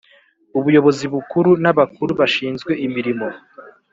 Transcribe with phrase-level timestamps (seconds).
[0.57, 3.27] Ubuyobozi bukuru n abakuru bashinzwe imirimo